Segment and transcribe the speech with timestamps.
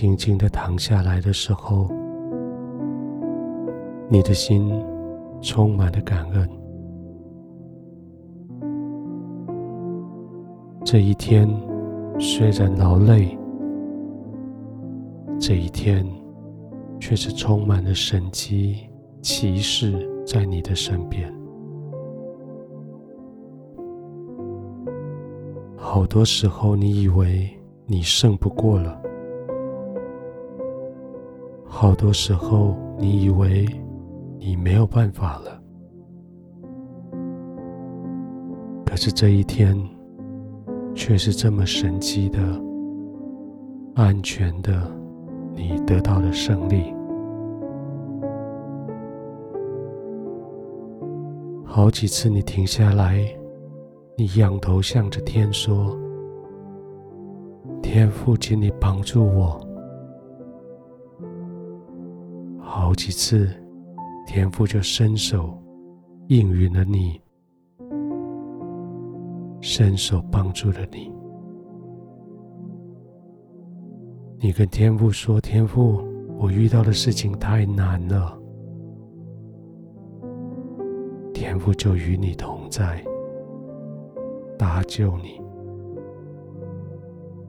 [0.00, 1.88] 静静的躺下来的时候，
[4.08, 4.72] 你的心
[5.42, 6.48] 充满了感恩。
[10.84, 11.48] 这一天
[12.16, 13.36] 虽然劳累，
[15.36, 16.06] 这一天
[17.00, 18.88] 却是充满了神迹
[19.20, 21.28] 奇事在你的身边。
[25.76, 27.50] 好多时候，你以为
[27.84, 28.96] 你胜不过了；
[31.80, 33.64] 好多时候，你以为
[34.36, 35.62] 你没有办法了。
[38.84, 39.78] 可是这一天，
[40.92, 42.40] 却是这么神奇的、
[43.94, 44.90] 安全的，
[45.54, 46.92] 你得到了胜利。
[51.64, 53.24] 好几次，你停下来。
[54.16, 55.96] 你仰头向着天说
[57.80, 59.64] ：“天父，请你帮助我。”
[62.88, 63.46] 好几次，
[64.26, 65.62] 天父就伸手
[66.28, 67.20] 应允了你，
[69.60, 71.12] 伸手帮助了你。
[74.38, 76.02] 你跟天父说：“天父，
[76.38, 78.40] 我遇到的事情太难了。”
[81.34, 83.04] 天父就与你同在。
[84.58, 85.38] 搭救你，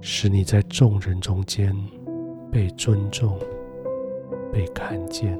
[0.00, 1.72] 使你在众人中间
[2.50, 3.38] 被尊重、
[4.52, 5.38] 被看见。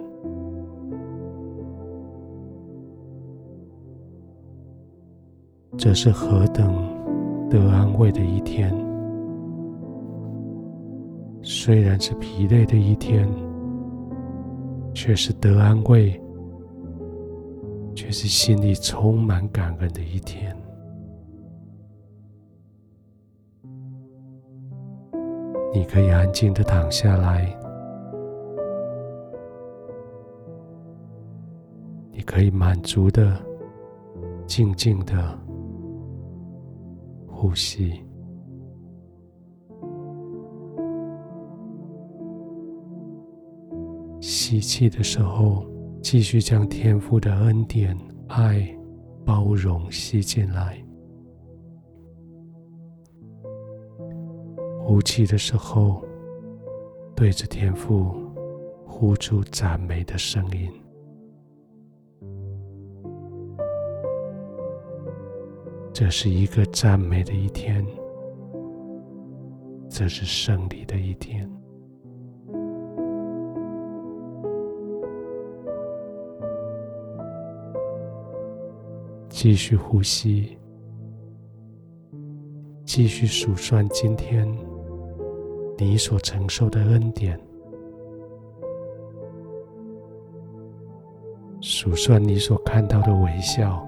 [5.77, 6.75] 这是何等
[7.49, 8.75] 得安慰的一天！
[11.41, 13.29] 虽然是疲累的一天，
[14.93, 16.21] 却是得安慰，
[17.95, 20.55] 却是心里充满感恩的一天。
[25.73, 27.57] 你可以安静的躺下来，
[32.29, 33.43] 可以满足的、
[34.47, 35.39] 静静的
[37.27, 38.05] 呼吸。
[44.21, 45.65] 吸气的时候，
[46.03, 47.97] 继续将天父的恩典、
[48.29, 48.69] 爱、
[49.25, 50.85] 包容吸进来。
[54.79, 56.05] 呼气的时候，
[57.17, 58.15] 对着天父
[58.87, 60.71] 呼出赞美的声音。
[66.01, 67.85] 这是一个赞美的一天，
[69.91, 71.51] 这是胜利的一天。
[79.29, 80.57] 继续呼吸，
[82.85, 84.49] 继续数算今天。
[85.77, 87.37] 你所承受的恩典，
[91.61, 93.85] 数算你所看到的微笑，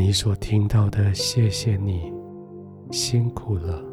[0.00, 2.10] 你所听到的谢谢你，
[2.90, 3.84] 辛苦了。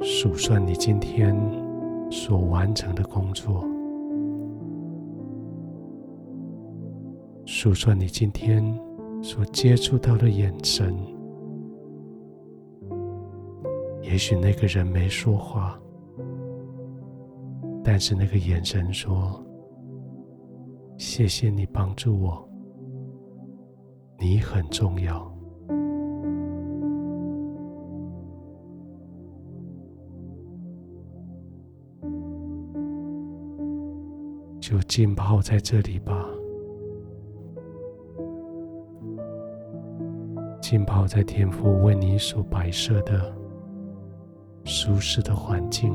[0.00, 1.36] 数算你今天
[2.12, 3.64] 所完成的工作，
[7.44, 8.64] 数算你今天
[9.20, 10.96] 所接触到的眼神。
[14.00, 15.76] 也许那个人没说话，
[17.82, 19.44] 但是那个眼神说
[20.96, 22.48] ：“谢谢你帮助我，
[24.20, 25.28] 你很重要。”
[34.60, 36.24] 就浸泡在这里吧，
[40.60, 43.34] 浸泡在天父为你所摆设的。
[44.62, 45.90] 舒适的环境，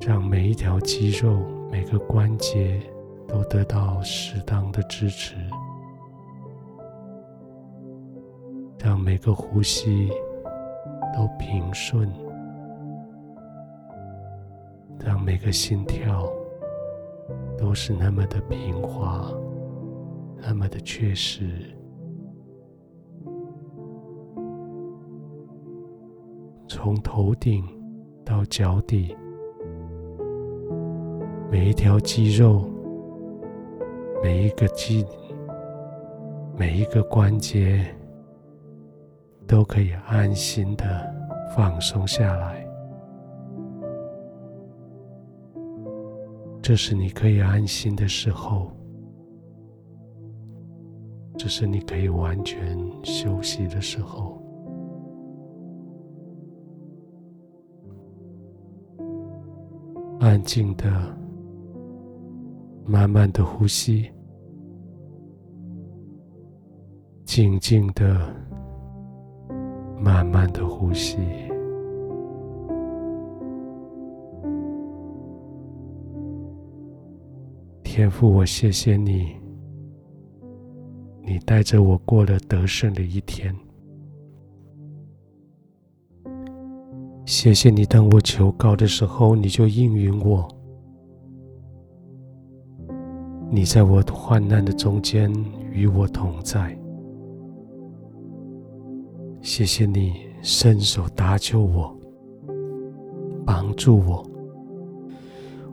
[0.00, 1.40] 让每一条肌肉、
[1.70, 2.82] 每个关节
[3.32, 5.34] 都得到适当的支持，
[8.78, 10.10] 让每个呼吸
[11.16, 12.12] 都平顺，
[14.98, 16.30] 让每个心跳
[17.56, 19.32] 都是那么的平滑，
[20.36, 21.74] 那么的确实。
[26.68, 27.64] 从头顶
[28.24, 29.16] 到脚底，
[31.50, 32.68] 每一条肌肉、
[34.22, 35.04] 每一个肌、
[36.56, 37.84] 每一个关节，
[39.48, 40.86] 都可以安心的
[41.56, 42.64] 放松下来。
[46.62, 48.70] 这是你可以安心的时候，
[51.36, 54.40] 这是你可以完全休息的时候。
[60.20, 60.88] 安静的、
[62.84, 64.10] 慢慢的呼吸，
[67.24, 68.34] 静静的、
[70.00, 71.16] 慢慢的呼吸。
[77.84, 79.36] 天父，我谢谢你，
[81.22, 83.54] 你带着我过了得胜的一天。
[87.26, 90.48] 谢谢你，当我求告的时候，你就应允我。
[93.54, 95.30] 你在我患难的中间
[95.70, 96.74] 与我同在。
[99.42, 101.94] 谢谢你伸手搭救我，
[103.44, 104.26] 帮助我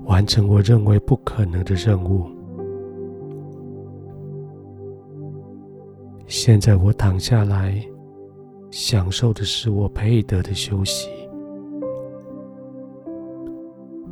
[0.04, 2.26] 完成我认为不可能的任务。
[6.28, 7.82] 现在我躺下来，
[8.72, 11.08] 享受的是我配得的休息。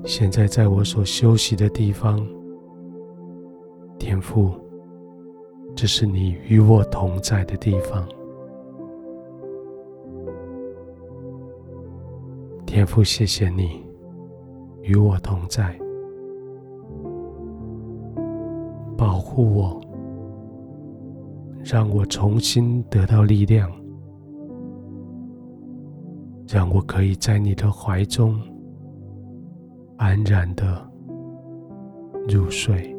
[0.06, 2.26] 现在，在我所休息的地方，
[4.18, 4.52] 天父，
[5.76, 8.04] 这是你与我同在的地方。
[12.66, 13.86] 天父，谢谢你
[14.82, 15.78] 与我同在，
[18.98, 19.80] 保护我，
[21.64, 23.72] 让我重新得到力量，
[26.48, 28.36] 让我可以在你的怀中。
[29.98, 30.92] 安然的
[32.28, 32.97] 入睡。